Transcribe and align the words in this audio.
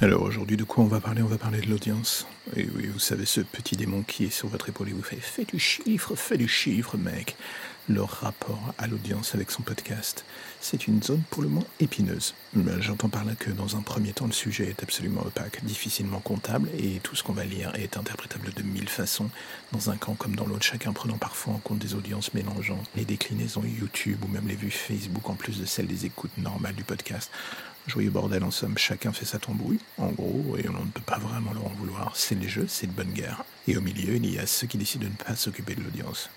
Alors 0.00 0.22
aujourd'hui, 0.22 0.56
de 0.56 0.62
quoi 0.62 0.84
on 0.84 0.86
va 0.86 1.00
parler? 1.00 1.22
On 1.22 1.26
va 1.26 1.38
parler 1.38 1.60
de 1.60 1.68
l'audience. 1.68 2.28
Et 2.54 2.68
oui, 2.76 2.86
vous 2.86 3.00
savez, 3.00 3.26
ce 3.26 3.40
petit 3.40 3.76
démon 3.76 4.02
qui 4.02 4.26
est 4.26 4.30
sur 4.30 4.46
votre 4.46 4.68
épaule 4.68 4.88
et 4.90 4.92
vous 4.92 5.02
fait 5.02 5.16
Fais 5.16 5.44
du 5.44 5.58
chiffre, 5.58 6.14
fais 6.14 6.36
du 6.36 6.46
chiffre, 6.46 6.96
mec. 6.96 7.36
Leur 7.90 8.10
rapport 8.10 8.74
à 8.76 8.86
l'audience 8.86 9.34
avec 9.34 9.50
son 9.50 9.62
podcast, 9.62 10.26
c'est 10.60 10.88
une 10.88 11.02
zone 11.02 11.22
pour 11.30 11.42
le 11.42 11.48
moins 11.48 11.64
épineuse. 11.80 12.34
J'entends 12.80 13.08
par 13.08 13.24
là 13.24 13.34
que 13.34 13.50
dans 13.50 13.76
un 13.76 13.80
premier 13.80 14.12
temps, 14.12 14.26
le 14.26 14.32
sujet 14.32 14.68
est 14.68 14.82
absolument 14.82 15.22
opaque, 15.22 15.64
difficilement 15.64 16.20
comptable, 16.20 16.68
et 16.76 17.00
tout 17.02 17.16
ce 17.16 17.22
qu'on 17.22 17.32
va 17.32 17.46
lire 17.46 17.74
est 17.76 17.96
interprétable 17.96 18.52
de 18.52 18.62
mille 18.62 18.90
façons, 18.90 19.30
dans 19.72 19.88
un 19.88 19.96
camp 19.96 20.14
comme 20.16 20.36
dans 20.36 20.44
l'autre, 20.44 20.64
chacun 20.64 20.92
prenant 20.92 21.16
parfois 21.16 21.54
en 21.54 21.58
compte 21.58 21.78
des 21.78 21.94
audiences 21.94 22.34
mélangeant 22.34 22.82
les 22.94 23.06
déclinaisons 23.06 23.64
YouTube 23.64 24.22
ou 24.22 24.28
même 24.28 24.48
les 24.48 24.56
vues 24.56 24.70
Facebook 24.70 25.30
en 25.30 25.34
plus 25.34 25.58
de 25.58 25.64
celles 25.64 25.86
des 25.86 26.04
écoutes 26.04 26.36
normales 26.36 26.74
du 26.74 26.84
podcast. 26.84 27.30
Joyeux 27.86 28.10
bordel 28.10 28.44
en 28.44 28.50
somme, 28.50 28.76
chacun 28.76 29.14
fait 29.14 29.24
sa 29.24 29.38
tambouille, 29.38 29.80
en 29.96 30.08
gros, 30.08 30.58
et 30.58 30.68
on 30.68 30.84
ne 30.84 30.90
peut 30.90 31.00
pas 31.00 31.18
vraiment 31.18 31.54
leur 31.54 31.64
en 31.64 31.72
vouloir. 31.78 32.12
C'est 32.14 32.34
les 32.34 32.50
jeux, 32.50 32.66
c'est 32.68 32.86
de 32.86 32.92
bonne 32.92 33.12
guerre. 33.12 33.44
Et 33.66 33.78
au 33.78 33.80
milieu, 33.80 34.16
il 34.16 34.30
y 34.30 34.38
a 34.38 34.46
ceux 34.46 34.66
qui 34.66 34.76
décident 34.76 35.06
de 35.06 35.10
ne 35.10 35.16
pas 35.16 35.34
s'occuper 35.36 35.74
de 35.74 35.80
l'audience. 35.80 36.28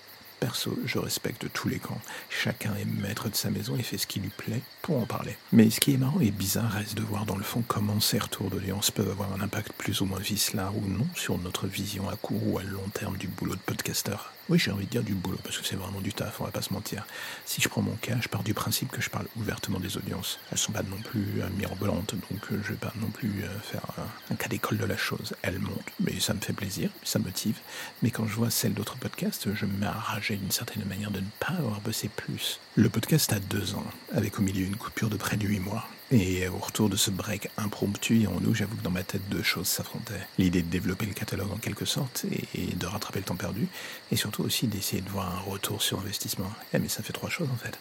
Perso, 0.42 0.76
je 0.84 0.98
respecte 0.98 1.46
tous 1.52 1.68
les 1.68 1.78
camps. 1.78 2.00
Chacun 2.28 2.74
est 2.74 2.84
maître 2.84 3.28
de 3.28 3.36
sa 3.36 3.48
maison 3.48 3.76
et 3.76 3.84
fait 3.84 3.96
ce 3.96 4.08
qui 4.08 4.18
lui 4.18 4.28
plaît 4.28 4.60
pour 4.82 4.98
en 4.98 5.06
parler. 5.06 5.36
Mais 5.52 5.70
ce 5.70 5.78
qui 5.78 5.94
est 5.94 5.96
marrant 5.96 6.18
et 6.20 6.32
bizarre 6.32 6.72
reste 6.72 6.96
de 6.96 7.02
voir 7.02 7.26
dans 7.26 7.36
le 7.36 7.44
fond 7.44 7.62
comment 7.68 8.00
ces 8.00 8.18
retours 8.18 8.50
d'audience 8.50 8.90
peuvent 8.90 9.08
avoir 9.08 9.32
un 9.32 9.40
impact 9.40 9.72
plus 9.74 10.00
ou 10.00 10.04
moins 10.04 10.18
vicelard 10.18 10.76
ou 10.76 10.84
non 10.88 11.06
sur 11.14 11.38
notre 11.38 11.68
vision 11.68 12.08
à 12.08 12.16
court 12.16 12.44
ou 12.44 12.58
à 12.58 12.64
long 12.64 12.88
terme 12.92 13.16
du 13.18 13.28
boulot 13.28 13.54
de 13.54 13.60
podcasteur. 13.60 14.32
Oui, 14.48 14.58
j'ai 14.58 14.72
envie 14.72 14.86
de 14.86 14.90
dire 14.90 15.04
du 15.04 15.14
boulot, 15.14 15.38
parce 15.44 15.56
que 15.56 15.64
c'est 15.64 15.76
vraiment 15.76 16.00
du 16.00 16.12
taf, 16.12 16.40
on 16.40 16.44
va 16.44 16.50
pas 16.50 16.62
se 16.62 16.72
mentir. 16.72 17.06
Si 17.46 17.62
je 17.62 17.68
prends 17.68 17.80
mon 17.80 17.94
cas, 17.94 18.16
je 18.20 18.28
pars 18.28 18.42
du 18.42 18.54
principe 18.54 18.90
que 18.90 19.00
je 19.00 19.08
parle 19.08 19.26
ouvertement 19.36 19.78
des 19.78 19.96
audiences. 19.96 20.40
Elles 20.50 20.58
sont 20.58 20.72
pas 20.72 20.82
non 20.82 20.96
plus 20.96 21.40
euh, 21.40 21.48
mirobolantes, 21.56 22.16
donc 22.16 22.40
euh, 22.50 22.60
je 22.64 22.70
vais 22.70 22.78
pas 22.78 22.92
non 23.00 23.06
plus 23.06 23.44
euh, 23.44 23.60
faire 23.60 23.86
un 24.30 24.34
cas 24.34 24.48
d'école 24.48 24.78
de 24.78 24.84
la 24.84 24.96
chose. 24.96 25.34
Elles 25.42 25.60
montent, 25.60 25.92
mais 26.00 26.18
ça 26.18 26.34
me 26.34 26.40
fait 26.40 26.52
plaisir, 26.52 26.90
ça 27.04 27.20
me 27.20 27.24
motive. 27.24 27.56
Mais 28.02 28.10
quand 28.10 28.26
je 28.26 28.34
vois 28.34 28.50
celles 28.50 28.74
d'autres 28.74 28.96
podcasts, 28.96 29.54
je 29.54 29.64
me 29.64 29.78
mets 29.78 29.86
à 29.86 29.92
rager 29.92 30.31
d'une 30.36 30.50
certaine 30.50 30.84
manière 30.84 31.10
de 31.10 31.20
ne 31.20 31.26
pas 31.40 31.54
avoir 31.58 31.80
bossé 31.80 32.08
plus. 32.08 32.60
Le 32.76 32.88
podcast 32.88 33.32
a 33.32 33.40
deux 33.40 33.74
ans, 33.74 33.84
avec 34.14 34.38
au 34.38 34.42
milieu 34.42 34.64
une 34.64 34.76
coupure 34.76 35.10
de 35.10 35.16
près 35.16 35.36
de 35.36 35.46
huit 35.46 35.60
mois. 35.60 35.88
Et 36.10 36.46
au 36.46 36.58
retour 36.58 36.90
de 36.90 36.96
ce 36.96 37.10
break 37.10 37.48
impromptu 37.56 38.26
en 38.26 38.38
nous, 38.40 38.54
j'avoue 38.54 38.76
que 38.76 38.82
dans 38.82 38.90
ma 38.90 39.02
tête, 39.02 39.22
deux 39.30 39.42
choses 39.42 39.66
s'affrontaient. 39.66 40.20
L'idée 40.36 40.60
de 40.60 40.68
développer 40.68 41.06
le 41.06 41.14
catalogue 41.14 41.50
en 41.50 41.56
quelque 41.56 41.86
sorte 41.86 42.26
et 42.54 42.74
de 42.74 42.86
rattraper 42.86 43.20
le 43.20 43.24
temps 43.24 43.36
perdu, 43.36 43.66
et 44.10 44.16
surtout 44.16 44.42
aussi 44.42 44.66
d'essayer 44.66 45.00
de 45.00 45.08
voir 45.08 45.34
un 45.34 45.40
retour 45.50 45.80
sur 45.80 46.00
investissement. 46.00 46.52
Eh, 46.74 46.78
mais 46.78 46.88
ça 46.88 47.02
fait 47.02 47.14
trois 47.14 47.30
choses 47.30 47.48
en 47.50 47.56
fait. 47.56 47.78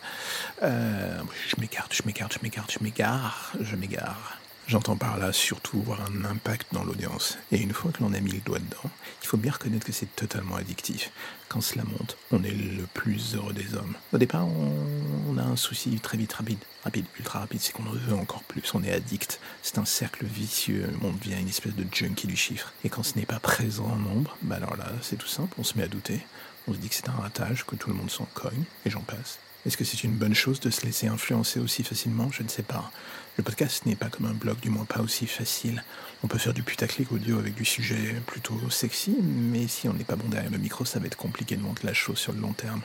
Euh, 0.63 1.21
je 1.49 1.59
m'écarte, 1.59 1.93
je 1.93 2.03
m'écarte, 2.05 2.33
je 2.33 2.39
m'écarte, 2.41 2.71
je 2.71 2.81
m'égare, 2.81 3.51
je 3.59 3.75
m'égare. 3.75 4.40
J'entends 4.67 4.95
par 4.95 5.17
là 5.17 5.33
surtout 5.33 5.81
voir 5.81 5.99
un 6.01 6.23
impact 6.23 6.73
dans 6.73 6.83
l'audience. 6.83 7.37
Et 7.51 7.59
une 7.59 7.73
fois 7.73 7.91
que 7.91 8.01
l'on 8.01 8.13
a 8.13 8.19
mis 8.19 8.31
le 8.31 8.39
doigt 8.39 8.59
dedans, 8.59 8.89
il 9.21 9.27
faut 9.27 9.37
bien 9.37 9.51
reconnaître 9.51 9.85
que 9.85 9.91
c'est 9.91 10.15
totalement 10.15 10.55
addictif. 10.55 11.11
Quand 11.49 11.59
cela 11.59 11.83
monte, 11.83 12.15
on 12.31 12.43
est 12.43 12.51
le 12.51 12.85
plus 12.93 13.35
heureux 13.35 13.53
des 13.53 13.75
hommes. 13.75 13.95
Au 14.13 14.17
départ, 14.17 14.47
on, 14.47 15.37
a 15.37 15.43
un 15.43 15.57
souci 15.57 15.99
très 15.99 16.17
vite 16.17 16.31
rapide, 16.33 16.59
rapide, 16.83 17.05
ultra 17.19 17.39
rapide, 17.39 17.59
c'est 17.59 17.73
qu'on 17.73 17.87
en 17.87 17.91
veut 17.91 18.15
encore 18.15 18.43
plus. 18.43 18.63
On 18.73 18.83
est 18.83 18.93
addict. 18.93 19.41
C'est 19.61 19.77
un 19.77 19.85
cercle 19.85 20.25
vicieux. 20.25 20.87
On 21.01 21.11
devient 21.11 21.41
une 21.41 21.49
espèce 21.49 21.75
de 21.75 21.85
junkie 21.91 22.27
du 22.27 22.37
chiffre. 22.37 22.71
Et 22.85 22.89
quand 22.89 23.03
ce 23.03 23.17
n'est 23.17 23.25
pas 23.25 23.39
présent 23.39 23.85
en 23.85 23.97
nombre, 23.97 24.37
bah 24.43 24.55
alors 24.55 24.77
là, 24.77 24.87
c'est 25.01 25.17
tout 25.17 25.27
simple, 25.27 25.53
on 25.57 25.63
se 25.63 25.77
met 25.77 25.83
à 25.83 25.87
douter. 25.87 26.21
On 26.67 26.73
se 26.73 26.77
dit 26.77 26.87
que 26.87 26.95
c'est 26.95 27.09
un 27.09 27.13
ratage, 27.13 27.65
que 27.65 27.75
tout 27.75 27.89
le 27.89 27.95
monde 27.95 28.11
s'en 28.11 28.27
cogne, 28.33 28.63
et 28.85 28.89
j'en 28.89 29.01
passe. 29.01 29.39
Est-ce 29.65 29.77
que 29.77 29.83
c'est 29.83 30.03
une 30.03 30.15
bonne 30.15 30.33
chose 30.33 30.59
de 30.59 30.71
se 30.71 30.83
laisser 30.85 31.07
influencer 31.07 31.59
aussi 31.59 31.83
facilement? 31.83 32.31
Je 32.31 32.41
ne 32.41 32.47
sais 32.47 32.63
pas. 32.63 32.91
Le 33.37 33.43
podcast 33.43 33.85
n'est 33.85 33.95
pas 33.95 34.09
comme 34.09 34.25
un 34.25 34.33
blog, 34.33 34.59
du 34.59 34.71
moins 34.71 34.85
pas 34.85 35.01
aussi 35.01 35.27
facile. 35.27 35.83
On 36.23 36.27
peut 36.27 36.39
faire 36.39 36.53
du 36.53 36.63
putaclic 36.63 37.11
audio 37.11 37.37
avec 37.37 37.53
du 37.53 37.63
sujet 37.63 38.21
plutôt 38.25 38.59
sexy, 38.71 39.15
mais 39.21 39.67
si 39.67 39.87
on 39.87 39.93
n'est 39.93 40.03
pas 40.03 40.15
bon 40.15 40.27
derrière 40.29 40.51
le 40.51 40.57
micro, 40.57 40.83
ça 40.83 40.99
va 40.99 41.05
être 41.05 41.15
compliqué 41.15 41.55
de 41.57 41.61
monter 41.61 41.85
la 41.85 41.93
chose 41.93 42.17
sur 42.17 42.33
le 42.33 42.39
long 42.39 42.53
terme. 42.53 42.81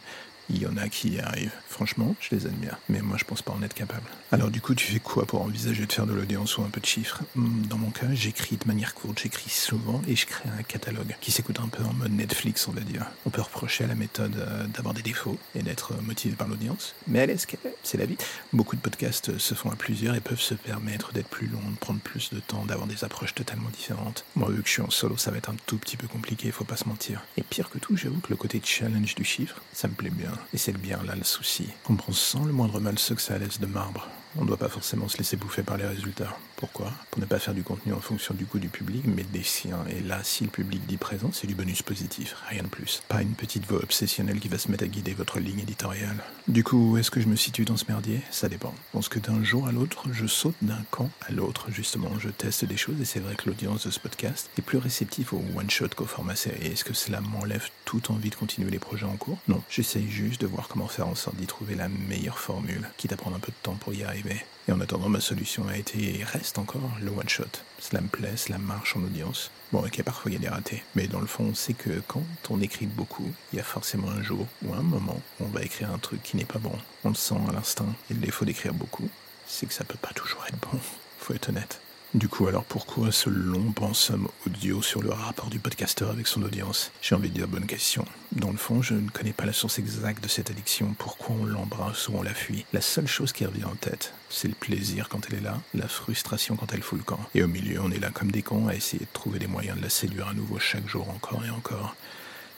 Il 0.51 0.59
y 0.59 0.67
en 0.67 0.77
a 0.77 0.89
qui 0.89 1.11
y 1.11 1.21
arrivent. 1.21 1.53
Franchement, 1.69 2.15
je 2.21 2.35
les 2.35 2.47
admire. 2.47 2.79
Mais 2.89 3.01
moi, 3.03 3.17
je 3.19 3.25
pense 3.25 3.43
pas 3.43 3.53
en 3.53 3.63
être 3.63 3.75
capable. 3.75 4.09
Alors, 4.33 4.51
du 4.51 4.61
coup, 4.61 4.75
tu 4.75 4.87
fais 4.87 5.01
quoi 5.01 5.27
pour 5.27 5.43
envisager 5.43 5.85
de 5.87 5.93
faire 5.93 6.07
de 6.07 6.13
l'audience 6.15 6.57
ou 6.59 6.63
un 6.63 6.69
peu 6.71 6.81
de 6.81 6.87
chiffres? 6.87 7.21
Hmm, 7.35 7.63
Dans 7.67 7.79
mon 7.79 7.91
cas, 7.91 8.07
j'écris 8.13 8.57
de 8.57 8.67
manière 8.67 8.95
courte, 8.95 9.21
j'écris 9.21 9.51
souvent 9.51 10.01
et 10.09 10.17
je 10.17 10.27
crée 10.27 10.49
un 10.59 10.63
catalogue 10.63 11.17
qui 11.21 11.33
s'écoute 11.33 11.59
un 11.61 11.69
peu 11.69 11.83
en 11.85 11.93
mode 11.93 12.13
Netflix, 12.13 12.67
on 12.69 12.73
va 12.73 12.81
dire. 12.81 13.07
On 13.27 13.31
peut 13.31 13.43
reprocher 13.43 13.85
à 13.85 13.87
la 13.89 13.95
méthode 13.95 14.37
euh, 14.37 14.67
d'avoir 14.69 14.95
des 14.95 15.03
défauts 15.03 15.39
et 15.55 15.63
d'être 15.63 16.01
motivé 16.03 16.35
par 16.37 16.49
l'audience, 16.49 16.95
mais 17.09 17.19
elle 17.21 17.31
est 17.31 17.39
ce 17.39 17.47
qu'elle 17.47 17.61
est. 17.65 17.77
C'est 17.83 17.99
la 17.99 18.07
vie. 18.07 18.17
Beaucoup 18.53 18.77
de 18.77 18.81
podcasts 18.81 19.39
se 19.39 19.55
font 19.55 19.71
à 19.71 19.77
plusieurs 19.77 20.15
et 20.15 20.21
peuvent 20.21 20.41
se 20.41 20.55
permettre 20.55 21.13
d'être 21.13 21.29
plus 21.29 21.47
longs, 21.49 21.71
de 21.71 21.77
prendre 21.79 22.01
plus 22.01 22.31
de 22.31 22.41
temps, 22.41 22.65
d'avoir 22.65 22.87
des 22.87 23.05
approches 23.05 23.35
totalement 23.35 23.69
différentes. 23.71 24.25
Moi, 24.37 24.49
vu 24.51 24.63
que 24.63 24.69
je 24.69 24.73
suis 24.75 24.83
en 24.83 24.91
solo, 24.91 25.17
ça 25.17 25.31
va 25.31 25.39
être 25.39 25.51
un 25.51 25.57
tout 25.67 25.77
petit 25.79 25.97
peu 25.97 26.07
compliqué, 26.07 26.51
faut 26.53 26.65
pas 26.65 26.77
se 26.77 26.89
mentir. 26.89 27.23
Et 27.37 27.43
pire 27.43 27.69
que 27.71 27.79
tout, 27.79 27.97
j'avoue 27.97 28.21
que 28.21 28.31
le 28.31 28.37
côté 28.37 28.61
challenge 28.65 29.15
du 29.15 29.25
chiffre, 29.25 29.61
ça 29.73 29.89
me 29.89 29.95
plaît 29.95 30.11
bien. 30.11 30.31
Et 30.53 30.59
c'est 30.59 30.77
bien 30.77 31.03
là 31.05 31.15
le 31.15 31.25
souci. 31.25 31.69
On 31.89 31.97
prend 31.97 32.13
sans 32.13 32.45
le 32.45 32.53
moindre 32.53 32.81
mal 32.81 32.99
ceux 32.99 33.15
que 33.15 33.23
ça 33.23 33.39
laisse 33.39 33.61
de 33.61 33.67
marbre. 33.67 34.09
On 34.39 34.43
ne 34.43 34.49
doit 34.49 34.57
pas 34.57 34.69
forcément 34.69 35.09
se 35.09 35.19
laisser 35.19 35.37
bouffer 35.37 35.63
par 35.63 35.77
les 35.77 35.87
résultats. 35.87 36.37
Pourquoi? 36.57 36.93
Pour 37.11 37.21
ne 37.21 37.27
pas 37.27 37.39
faire 37.39 37.55
du 37.55 37.63
contenu 37.63 37.93
en 37.93 38.01
fonction 38.01 38.35
du 38.35 38.45
goût 38.45 38.59
du 38.59 38.69
public, 38.69 39.05
mais 39.07 39.25
des 39.25 39.43
siens. 39.43 39.85
Et 39.91 40.01
là, 40.01 40.21
si 40.23 40.45
le 40.45 40.51
public 40.51 40.87
dit 40.87 40.97
présent, 40.97 41.31
c'est 41.33 41.47
du 41.47 41.55
bonus 41.55 41.83
positif, 41.83 42.35
rien 42.49 42.63
de 42.63 42.69
plus. 42.69 43.03
Pas 43.09 43.23
une 43.23 43.35
petite 43.35 43.67
voix 43.67 43.83
obsessionnelle 43.83 44.41
qui 44.41 44.49
va 44.49 44.59
se 44.59 44.71
mettre 44.71 44.85
à 44.85 44.87
guider 44.87 45.15
votre 45.15 45.39
ligne 45.39 45.61
éditoriale. 45.61 46.17
Du 46.49 46.65
coup, 46.65 46.97
est-ce 46.97 47.11
que 47.11 47.21
je 47.21 47.29
me 47.29 47.37
situe 47.37 47.65
dans 47.65 47.77
ce 47.77 47.85
merdier? 47.89 48.21
Ça 48.31 48.49
dépend. 48.49 48.75
Je 48.89 48.93
pense 48.93 49.09
que 49.09 49.19
d'un 49.19 49.43
jour 49.43 49.67
à 49.67 49.73
l'autre, 49.73 50.07
je 50.13 50.27
saute 50.27 50.57
d'un 50.63 50.83
camp 50.91 51.11
à 51.29 51.33
l'autre, 51.33 51.71
justement. 51.71 52.19
Je 52.19 52.29
teste 52.29 52.65
des 52.65 52.77
choses 52.77 53.01
et 53.01 53.05
c'est 53.05 53.21
vrai 53.21 53.37
que 53.37 53.49
l'audience 53.49 53.87
de 53.87 53.91
ce 53.91 54.01
podcast 54.01 54.51
est 54.59 54.63
plus 54.63 54.79
réceptive 54.79 55.35
au 55.35 55.43
one-shot 55.57 55.89
qu'au 55.97 56.07
format 56.07 56.37
série. 56.37 56.67
Est-ce 56.67 56.85
que 56.85 56.95
cela 56.95 57.21
m'enlève 57.21 57.69
toute 57.85 58.11
envie 58.11 58.31
de 58.31 58.35
continuer 58.35 58.71
les 58.71 58.79
projets 58.79 59.07
en 59.07 59.17
cours? 59.17 59.39
Non, 59.49 59.63
j'essaye 59.69 60.11
juste 60.11 60.41
de 60.41 60.47
voir 60.47 60.69
comment 60.69 60.89
faire 60.89 61.09
en 61.09 61.15
sorte 61.15 61.37
d'y 61.37 61.47
trouver 61.47 61.75
la 61.75 61.89
meilleure 61.89 62.39
formule, 62.39 62.89
quitte 62.97 63.13
à 63.13 63.17
prendre 63.17 63.37
un 63.37 63.41
peu 63.41 63.53
de 63.53 63.57
temps 63.63 63.75
pour 63.75 63.93
y 63.93 64.05
arriver. 64.05 64.26
Et 64.69 64.73
en 64.73 64.81
attendant, 64.81 65.09
ma 65.09 65.21
solution 65.21 65.69
a 65.69 65.77
été 65.77 66.19
et 66.19 66.25
reste 66.25 66.59
encore 66.59 66.91
le 67.01 67.11
one-shot. 67.11 67.63
Cela 67.79 68.01
me 68.01 68.09
plaît, 68.09 68.37
cela 68.37 68.59
marche 68.59 68.97
en 68.97 69.03
audience. 69.03 69.51
Bon, 69.73 69.81
ok, 69.81 70.03
parfois 70.03 70.31
il 70.31 70.35
y 70.35 70.37
a 70.37 70.41
des 70.41 70.49
ratés. 70.49 70.83
Mais 70.95 71.07
dans 71.07 71.21
le 71.21 71.27
fond, 71.27 71.53
c'est 71.55 71.75
que 71.75 72.01
quand 72.09 72.25
on 72.51 72.61
écrit 72.61 72.87
beaucoup, 72.87 73.31
il 73.53 73.57
y 73.57 73.61
a 73.61 73.65
forcément 73.65 74.11
un 74.11 74.23
jour 74.23 74.47
ou 74.65 74.75
un 74.75 74.83
moment 74.83 75.21
où 75.41 75.45
on 75.45 75.49
va 75.49 75.63
écrire 75.63 75.93
un 75.93 75.99
truc 75.99 76.23
qui 76.23 76.37
n'est 76.37 76.45
pas 76.45 76.59
bon. 76.59 76.73
On 77.05 77.11
le 77.11 77.15
sent 77.15 77.37
à 77.49 77.53
l'instinct. 77.53 77.95
Et 78.11 78.15
le 78.15 78.21
défaut 78.21 78.45
d'écrire 78.45 78.75
beaucoup, 78.75 79.09
c'est 79.47 79.67
que 79.67 79.75
ça 79.75 79.85
peut 79.85 79.99
pas 80.01 80.13
toujours 80.15 80.45
être 80.49 80.59
bon. 80.59 80.79
Faut 81.19 81.35
être 81.35 81.49
honnête. 81.49 81.76
Du 82.17 82.29
coup, 82.29 82.47
alors 82.47 82.65
pourquoi 82.65 83.13
ce 83.13 83.29
long 83.29 83.73
pensum 83.73 84.27
audio 84.47 84.81
sur 84.81 85.03
le 85.03 85.11
rapport 85.11 85.51
du 85.51 85.59
podcasteur 85.59 86.09
avec 86.09 86.27
son 86.27 86.43
audience? 86.43 86.91
J'ai 87.03 87.15
envie 87.15 87.29
de 87.29 87.35
dire 87.35 87.47
bonne 87.47 87.67
question. 87.67 88.07
Dans 88.33 88.51
le 88.51 88.57
fond, 88.57 88.81
je 88.81 88.95
ne 88.95 89.11
connais 89.11 89.35
pas 89.35 89.45
la 89.45 89.53
source 89.53 89.79
exacte 89.79 90.25
de 90.25 90.29
cette 90.29 90.51
addiction, 90.51 90.95
pourquoi 90.99 91.37
on 91.39 91.45
l'embrasse 91.45 92.09
ou 92.09 92.15
on 92.17 92.23
la 92.23 92.33
fuit? 92.33 92.65
La 92.73 92.81
seule 92.81 93.07
chose 93.07 93.33
qui 93.33 93.45
revient 93.45 93.67
en 93.67 93.75
tête, 93.75 94.15
c'est 94.31 94.49
le 94.49 94.55
plaisir 94.55 95.11
quand 95.11 95.29
elle 95.29 95.41
est 95.41 95.43
là, 95.43 95.61
la 95.75 95.89
frustration 95.89 96.57
quand 96.57 96.73
elle 96.73 96.83
fout 96.83 96.99
le 96.99 97.05
camp. 97.05 97.21
Et 97.35 97.43
au 97.43 97.49
milieu, 97.49 97.83
on 97.83 97.91
est 97.91 98.01
là 98.01 98.09
comme 98.09 98.33
des 98.33 98.41
cons 98.41 98.67
à 98.67 98.75
essayer 98.75 99.05
de 99.05 99.13
trouver 99.13 99.39
des 99.39 99.47
moyens 99.47 99.77
de 99.77 99.83
la 99.83 99.91
séduire 99.91 100.29
à 100.29 100.33
nouveau 100.33 100.59
chaque 100.59 100.89
jour 100.89 101.11
encore 101.11 101.45
et 101.45 101.51
encore. 101.51 101.97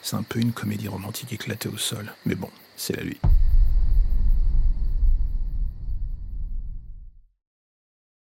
C'est 0.03 0.15
un 0.15 0.23
peu 0.23 0.39
une 0.39 0.53
comédie 0.53 0.87
romantique 0.87 1.33
éclatée 1.33 1.69
au 1.69 1.79
sol, 1.79 2.13
mais 2.27 2.37
bon, 2.37 2.51
c'est 2.77 2.95
la 2.95 3.03
vie. 3.03 3.19